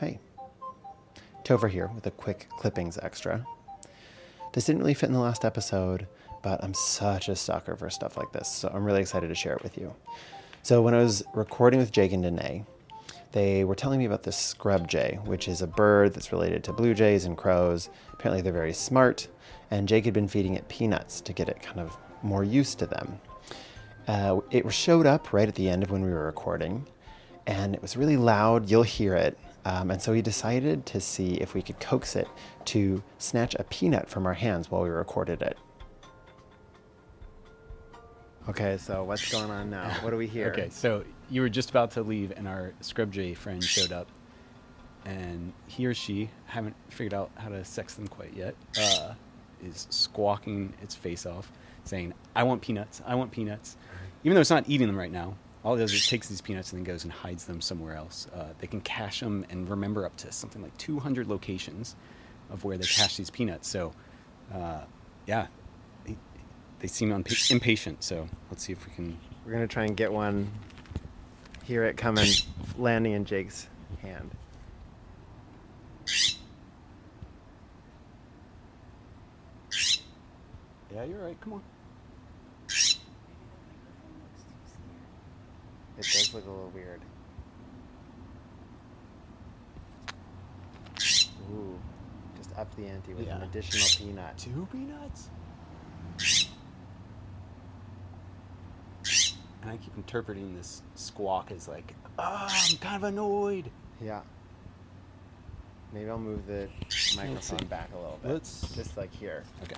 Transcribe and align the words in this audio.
Hey, 0.00 0.20
Topher 1.42 1.68
here 1.68 1.90
with 1.92 2.06
a 2.06 2.12
quick 2.12 2.46
clippings 2.50 2.98
extra. 2.98 3.44
This 4.52 4.66
didn't 4.66 4.80
really 4.80 4.94
fit 4.94 5.08
in 5.08 5.12
the 5.12 5.18
last 5.18 5.44
episode, 5.44 6.06
but 6.40 6.62
I'm 6.62 6.72
such 6.72 7.28
a 7.28 7.34
sucker 7.34 7.74
for 7.74 7.90
stuff 7.90 8.16
like 8.16 8.30
this, 8.30 8.46
so 8.46 8.70
I'm 8.72 8.84
really 8.84 9.00
excited 9.00 9.26
to 9.26 9.34
share 9.34 9.54
it 9.54 9.62
with 9.64 9.76
you. 9.76 9.92
So, 10.62 10.82
when 10.82 10.94
I 10.94 10.98
was 10.98 11.24
recording 11.34 11.80
with 11.80 11.90
Jake 11.90 12.12
and 12.12 12.22
Dene, 12.22 12.64
they 13.32 13.64
were 13.64 13.74
telling 13.74 13.98
me 13.98 14.04
about 14.04 14.22
this 14.22 14.36
scrub 14.36 14.86
jay, 14.86 15.18
which 15.24 15.48
is 15.48 15.62
a 15.62 15.66
bird 15.66 16.14
that's 16.14 16.30
related 16.30 16.62
to 16.64 16.72
blue 16.72 16.94
jays 16.94 17.24
and 17.24 17.36
crows. 17.36 17.90
Apparently, 18.12 18.40
they're 18.40 18.52
very 18.52 18.72
smart, 18.72 19.26
and 19.72 19.88
Jake 19.88 20.04
had 20.04 20.14
been 20.14 20.28
feeding 20.28 20.54
it 20.54 20.68
peanuts 20.68 21.20
to 21.22 21.32
get 21.32 21.48
it 21.48 21.60
kind 21.60 21.80
of 21.80 21.96
more 22.22 22.44
used 22.44 22.78
to 22.78 22.86
them. 22.86 23.18
Uh, 24.06 24.42
it 24.52 24.72
showed 24.72 25.06
up 25.06 25.32
right 25.32 25.48
at 25.48 25.56
the 25.56 25.68
end 25.68 25.82
of 25.82 25.90
when 25.90 26.02
we 26.02 26.12
were 26.12 26.26
recording, 26.26 26.86
and 27.48 27.74
it 27.74 27.82
was 27.82 27.96
really 27.96 28.16
loud. 28.16 28.70
You'll 28.70 28.84
hear 28.84 29.16
it. 29.16 29.36
Um, 29.68 29.90
and 29.90 30.00
so 30.00 30.12
we 30.12 30.22
decided 30.22 30.86
to 30.86 31.00
see 31.00 31.34
if 31.34 31.52
we 31.52 31.60
could 31.60 31.78
coax 31.78 32.16
it 32.16 32.26
to 32.66 33.02
snatch 33.18 33.54
a 33.56 33.64
peanut 33.64 34.08
from 34.08 34.24
our 34.24 34.32
hands 34.32 34.70
while 34.70 34.82
we 34.82 34.88
recorded 34.88 35.42
it. 35.42 35.58
Okay, 38.48 38.78
so 38.78 39.04
what's 39.04 39.30
going 39.30 39.50
on 39.50 39.68
now? 39.68 39.90
What 40.00 40.08
do 40.08 40.16
we 40.16 40.26
hear? 40.26 40.48
Okay, 40.52 40.70
so 40.70 41.04
you 41.28 41.42
were 41.42 41.50
just 41.50 41.68
about 41.68 41.90
to 41.92 42.02
leave, 42.02 42.32
and 42.34 42.48
our 42.48 42.72
scrub 42.80 43.12
jay 43.12 43.34
friend 43.34 43.62
showed 43.62 43.92
up, 43.92 44.08
and 45.04 45.52
he 45.66 45.84
or 45.84 45.92
she 45.92 46.30
haven't 46.46 46.74
figured 46.88 47.12
out 47.12 47.30
how 47.34 47.50
to 47.50 47.62
sex 47.62 47.92
them 47.92 48.08
quite 48.08 48.32
yet. 48.34 48.54
Uh, 48.80 49.12
is 49.62 49.86
squawking 49.90 50.72
its 50.80 50.94
face 50.94 51.26
off, 51.26 51.52
saying, 51.84 52.14
"I 52.34 52.42
want 52.42 52.62
peanuts! 52.62 53.02
I 53.06 53.16
want 53.16 53.30
peanuts!" 53.32 53.76
Even 54.24 54.34
though 54.34 54.40
it's 54.40 54.48
not 54.48 54.64
eating 54.66 54.86
them 54.86 54.96
right 54.96 55.12
now, 55.12 55.36
all 55.64 55.74
it 55.74 55.78
does 55.78 55.92
is 55.92 56.04
it 56.04 56.08
takes 56.08 56.28
these 56.28 56.40
peanuts 56.40 56.72
and 56.72 56.78
then 56.80 56.84
goes 56.92 57.04
and 57.04 57.12
hides 57.12 57.44
them 57.44 57.60
somewhere 57.60 57.94
else. 57.94 58.26
Uh, 58.34 58.52
they 58.58 58.66
can 58.66 58.80
cache 58.80 59.20
them 59.20 59.44
and 59.50 59.68
remember 59.68 60.06
up 60.06 60.16
to 60.18 60.32
something 60.32 60.62
like 60.62 60.76
200 60.78 61.26
locations 61.26 61.96
of 62.50 62.64
where 62.64 62.76
they 62.78 62.86
cache 62.86 63.16
these 63.16 63.30
peanuts. 63.30 63.68
So, 63.68 63.92
uh, 64.54 64.82
yeah, 65.26 65.48
they, 66.04 66.16
they 66.78 66.86
seem 66.88 67.10
unpa- 67.10 67.50
impatient. 67.50 68.04
So 68.04 68.28
let's 68.50 68.62
see 68.62 68.72
if 68.72 68.86
we 68.86 68.92
can. 68.94 69.18
We're 69.44 69.52
gonna 69.52 69.66
try 69.66 69.84
and 69.84 69.96
get 69.96 70.12
one. 70.12 70.50
Hear 71.64 71.84
it 71.84 71.96
coming, 71.98 72.28
landing 72.78 73.12
in 73.12 73.24
Jake's 73.26 73.68
hand. 74.00 74.30
Yeah, 80.94 81.04
you're 81.04 81.18
right. 81.18 81.38
Come 81.40 81.54
on. 81.54 81.62
It 85.98 86.02
does 86.02 86.32
look 86.34 86.46
a 86.46 86.50
little 86.50 86.70
weird. 86.74 87.00
Ooh, 91.52 91.78
just 92.36 92.56
up 92.56 92.74
the 92.76 92.86
ante 92.86 93.14
with 93.14 93.28
an 93.28 93.42
additional 93.42 93.86
peanut. 94.06 94.36
Two 94.38 94.68
peanuts? 94.70 95.30
And 99.62 99.70
I 99.72 99.76
keep 99.76 99.96
interpreting 99.96 100.54
this 100.56 100.82
squawk 100.94 101.50
as 101.50 101.66
like, 101.68 101.94
oh, 102.18 102.46
I'm 102.48 102.76
kind 102.78 102.96
of 102.96 103.04
annoyed. 103.04 103.70
Yeah. 104.00 104.20
Maybe 105.92 106.08
I'll 106.10 106.18
move 106.18 106.46
the 106.46 106.68
microphone 107.16 107.66
back 107.68 107.90
a 107.92 107.96
little 107.96 108.18
bit. 108.22 108.32
Let's- 108.34 108.72
just 108.74 108.96
like 108.96 109.12
here. 109.12 109.42
Okay. 109.64 109.74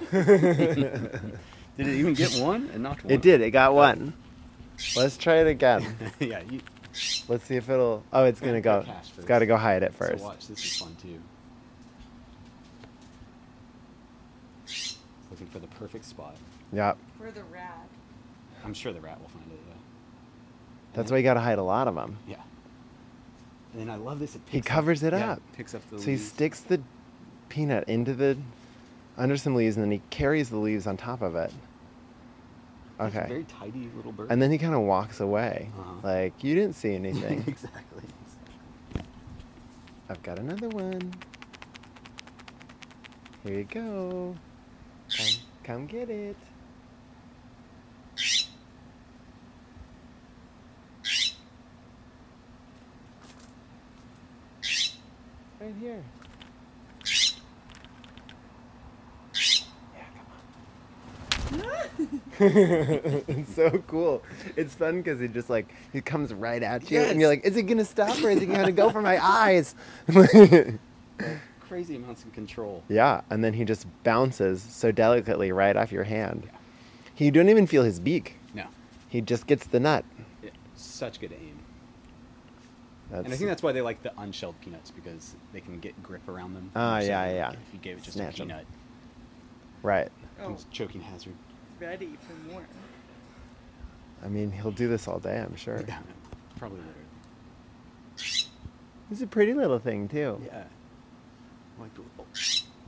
Did 0.10 1.88
it 1.88 1.94
even 1.94 2.14
get 2.14 2.32
one 2.40 2.70
and 2.72 2.82
knocked 2.82 3.04
one? 3.04 3.12
It 3.12 3.22
did. 3.22 3.40
It 3.40 3.50
got 3.50 3.74
one. 3.74 4.12
Oh. 4.16 5.00
Let's 5.00 5.16
try 5.16 5.36
it 5.36 5.46
again. 5.46 5.84
yeah. 6.20 6.40
You, 6.50 6.60
Let's 7.28 7.44
see 7.44 7.56
if 7.56 7.68
it'll. 7.68 8.04
Oh, 8.12 8.24
it's 8.24 8.40
gonna 8.40 8.60
go. 8.60 8.82
Cache 8.82 8.96
It's 9.00 9.08
first. 9.10 9.26
got 9.26 9.40
to 9.40 9.46
go 9.46 9.56
hide 9.56 9.82
it 9.82 9.92
so 9.92 9.98
first. 10.06 10.24
watch. 10.24 10.46
This 10.46 10.64
is 10.64 10.76
fun 10.78 10.96
too. 11.02 11.20
Looking 15.30 15.46
for 15.48 15.58
the 15.58 15.66
perfect 15.66 16.04
spot. 16.04 16.36
Yep. 16.72 16.96
For 17.18 17.30
the 17.30 17.42
rat. 17.44 17.88
I'm 18.64 18.74
sure 18.74 18.92
the 18.92 19.00
rat 19.00 19.20
will 19.20 19.28
find 19.28 19.44
it. 19.50 19.58
Yeah. 19.68 19.74
That's 20.94 21.10
why 21.10 21.16
you 21.18 21.24
got 21.24 21.34
to 21.34 21.40
hide 21.40 21.58
a 21.58 21.62
lot 21.62 21.88
of 21.88 21.96
them. 21.96 22.18
Yeah. 22.28 22.36
And 23.72 23.82
then 23.82 23.90
I 23.90 23.96
love 23.96 24.20
this. 24.20 24.36
It 24.36 24.42
He 24.46 24.60
covers 24.60 25.02
up, 25.02 25.12
it 25.12 25.16
yeah, 25.16 25.32
up. 25.32 25.42
Picks 25.56 25.74
up 25.74 25.82
the. 25.90 25.98
So 25.98 26.06
he 26.10 26.16
sticks 26.16 26.60
the 26.60 26.80
peanut 27.48 27.88
into 27.88 28.14
the 28.14 28.38
under 29.16 29.36
some 29.36 29.54
leaves, 29.54 29.76
and 29.76 29.84
then 29.84 29.90
he 29.92 30.02
carries 30.10 30.50
the 30.50 30.56
leaves 30.58 30.86
on 30.86 30.96
top 30.96 31.22
of 31.22 31.34
it. 31.36 31.52
Okay. 33.00 33.24
very 33.28 33.44
tidy 33.44 33.90
little 33.96 34.12
bird. 34.12 34.28
And 34.30 34.40
then 34.40 34.50
he 34.52 34.58
kind 34.58 34.74
of 34.74 34.80
walks 34.82 35.20
away, 35.20 35.68
Uh-huh. 35.78 35.92
like 36.06 36.44
you 36.44 36.54
didn't 36.54 36.74
see 36.74 36.94
anything. 36.94 37.42
exactly. 37.46 38.02
I've 40.08 40.22
got 40.22 40.38
another 40.38 40.68
one. 40.68 41.12
Here 43.42 43.58
you 43.58 43.64
go. 43.64 44.36
Come, 45.16 45.26
come 45.64 45.86
get 45.86 46.08
it. 46.10 46.36
Right 55.60 55.74
here. 55.80 56.02
Yeah, 59.94 60.04
come 61.50 61.60
on. 61.60 61.83
it's 62.38 63.54
so 63.54 63.70
cool. 63.86 64.22
It's 64.56 64.74
fun 64.74 64.98
because 65.02 65.20
it 65.20 65.32
just 65.32 65.48
like 65.50 65.72
it 65.92 66.04
comes 66.04 66.32
right 66.34 66.62
at 66.62 66.90
you, 66.90 67.00
and 67.00 67.20
you're 67.20 67.28
like, 67.28 67.44
"Is 67.44 67.56
it 67.56 67.62
gonna 67.64 67.84
stop 67.84 68.22
or 68.22 68.30
is 68.30 68.42
it 68.42 68.46
gonna 68.46 68.72
go 68.72 68.90
for 68.90 69.00
my 69.02 69.18
eyes?" 69.24 69.74
Crazy 71.60 71.96
amounts 71.96 72.24
of 72.24 72.32
control. 72.32 72.82
Yeah, 72.88 73.22
and 73.30 73.42
then 73.42 73.54
he 73.54 73.64
just 73.64 73.86
bounces 74.02 74.62
so 74.62 74.92
delicately 74.92 75.50
right 75.52 75.76
off 75.76 75.92
your 75.92 76.04
hand. 76.04 76.44
Yeah. 76.46 77.24
You 77.26 77.30
don't 77.30 77.48
even 77.48 77.66
feel 77.66 77.84
his 77.84 78.00
beak. 78.00 78.36
No. 78.54 78.66
He 79.08 79.20
just 79.20 79.46
gets 79.46 79.66
the 79.66 79.80
nut. 79.80 80.04
Yeah, 80.42 80.50
such 80.74 81.20
good 81.20 81.32
aim. 81.32 81.58
That's, 83.10 83.24
and 83.26 83.32
I 83.34 83.36
think 83.36 83.48
that's 83.48 83.62
why 83.62 83.72
they 83.72 83.80
like 83.80 84.02
the 84.02 84.12
unshelled 84.18 84.56
peanuts 84.60 84.90
because 84.90 85.34
they 85.52 85.60
can 85.60 85.78
get 85.78 86.00
grip 86.02 86.26
around 86.28 86.54
them. 86.54 86.70
Ah, 86.74 86.98
So, 87.00 87.06
yeah, 87.06 87.30
yeah. 87.32 87.50
If 87.52 87.58
you 87.72 87.78
gave 87.78 87.98
it 87.98 88.02
just 88.02 88.16
Snatch 88.16 88.40
a 88.40 88.42
peanut, 88.42 88.66
right. 89.82 90.08
Oh, 90.42 90.56
choking 90.72 91.00
hazard. 91.00 91.34
Ready 91.80 92.16
for 92.26 92.34
more. 92.52 92.62
I 94.24 94.28
mean, 94.28 94.50
he'll 94.50 94.70
do 94.70 94.88
this 94.88 95.06
all 95.08 95.18
day, 95.18 95.38
I'm 95.38 95.56
sure. 95.56 95.82
Yeah, 95.86 95.98
probably 96.58 96.78
literally. 96.78 97.00
He's 99.08 99.22
a 99.22 99.26
pretty 99.26 99.54
little 99.54 99.78
thing 99.78 100.08
too. 100.08 100.40
Yeah. 100.46 100.64
Like 101.78 101.92
the 101.94 102.00
little, 102.02 102.26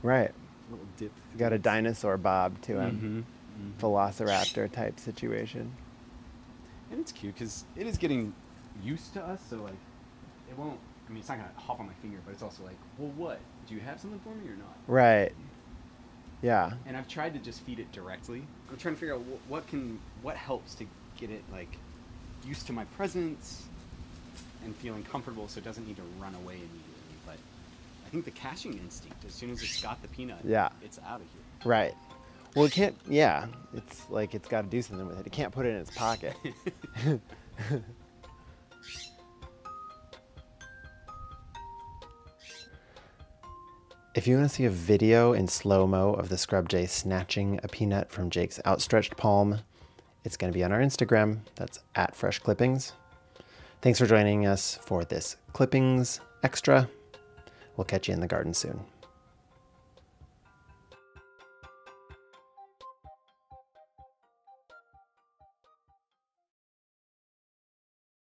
Right. 0.01 0.31
little 0.71 0.85
dip. 0.97 1.11
Got 1.37 1.53
a 1.53 1.59
dinosaur 1.59 2.17
bob 2.17 2.59
to 2.63 2.79
him. 2.79 2.99
hmm 2.99 3.81
Velociraptor 3.83 4.71
type 4.71 4.99
situation. 4.99 5.71
And 6.91 6.99
it's 6.99 7.11
cute 7.11 7.33
because 7.33 7.65
it 7.75 7.87
is 7.87 7.97
getting 7.97 8.33
used 8.83 9.13
to 9.13 9.21
us, 9.23 9.41
so 9.49 9.57
like, 9.63 9.73
it 10.49 10.57
won't. 10.57 10.79
I 11.07 11.09
mean, 11.11 11.19
it's 11.19 11.29
not 11.29 11.37
gonna 11.37 11.49
hop 11.55 11.79
on 11.79 11.87
my 11.87 11.93
finger, 12.01 12.17
but 12.25 12.33
it's 12.33 12.43
also 12.43 12.63
like, 12.63 12.77
well, 12.97 13.11
what? 13.15 13.39
Do 13.67 13.73
you 13.75 13.81
have 13.81 13.99
something 13.99 14.19
for 14.19 14.29
me 14.35 14.47
or 14.49 14.55
not? 14.55 14.75
Right. 14.87 15.33
Yeah. 16.47 16.71
And 16.85 16.95
I've 16.95 17.07
tried 17.09 17.33
to 17.33 17.39
just 17.39 17.61
feed 17.61 17.79
it 17.79 17.91
directly. 17.91 18.41
I'm 18.71 18.77
trying 18.77 18.95
to 18.95 18.99
figure 18.99 19.15
out 19.15 19.21
wh- 19.21 19.51
what 19.51 19.67
can, 19.67 19.99
what 20.21 20.35
helps 20.37 20.75
to 20.75 20.85
get 21.19 21.29
it 21.29 21.43
like 21.51 21.67
used 22.45 22.67
to 22.67 22.73
my 22.73 22.85
presence 22.97 23.63
and 24.63 24.73
feeling 24.77 25.03
comfortable, 25.03 25.47
so 25.49 25.57
it 25.59 25.65
doesn't 25.65 25.85
need 25.85 25.97
to 25.97 26.03
run 26.21 26.33
away 26.35 26.53
immediately. 26.53 27.17
But 27.25 27.35
I 28.05 28.09
think 28.09 28.23
the 28.25 28.31
caching 28.31 28.73
instinct, 28.77 29.25
as 29.25 29.33
soon 29.33 29.49
as 29.51 29.61
it's 29.61 29.81
got 29.81 30.01
the 30.01 30.07
peanut, 30.07 30.39
Yeah. 30.45 30.69
it's 30.81 30.99
out 31.07 31.19
of 31.19 31.27
here. 31.33 31.69
Right. 31.69 31.93
Well, 32.55 32.65
it 32.65 32.71
can't. 32.71 32.95
Yeah. 33.09 33.47
It's 33.75 34.09
like 34.09 34.33
it's 34.33 34.47
got 34.47 34.61
to 34.61 34.67
do 34.69 34.81
something 34.81 35.05
with 35.05 35.19
it. 35.19 35.27
It 35.27 35.31
can't 35.33 35.53
put 35.53 35.65
it 35.65 35.69
in 35.69 35.75
its 35.81 35.91
pocket. 35.91 36.33
If 44.17 44.25
you 44.25 44.35
want 44.35 44.49
to 44.49 44.55
see 44.55 44.65
a 44.65 44.71
video 44.71 45.33
in 45.33 45.47
slow 45.47 45.85
mo 45.85 46.13
of 46.13 46.29
the 46.29 46.39
scrub 46.39 46.69
jay 46.69 46.87
snatching 46.87 47.59
a 47.61 47.67
peanut 47.67 48.11
from 48.11 48.31
Jake's 48.31 48.59
outstretched 48.65 49.15
palm, 49.15 49.59
it's 50.23 50.35
going 50.35 50.51
to 50.51 50.57
be 50.57 50.63
on 50.63 50.71
our 50.71 50.79
Instagram. 50.79 51.41
That's 51.53 51.81
at 51.93 52.15
Fresh 52.15 52.39
Clippings. 52.39 52.93
Thanks 53.83 53.99
for 53.99 54.07
joining 54.07 54.47
us 54.47 54.79
for 54.81 55.05
this 55.05 55.35
Clippings 55.53 56.19
Extra. 56.41 56.89
We'll 57.75 57.85
catch 57.85 58.07
you 58.07 58.15
in 58.15 58.19
the 58.19 58.25
garden 58.25 58.55
soon. 58.55 58.79